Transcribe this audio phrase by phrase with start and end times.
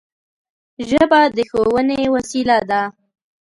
[0.89, 2.81] ژبه د ښوونې وسیله ده